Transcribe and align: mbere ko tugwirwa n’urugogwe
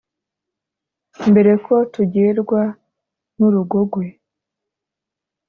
mbere 1.31 1.51
ko 1.65 1.75
tugwirwa 1.93 2.61
n’urugogwe 3.37 4.05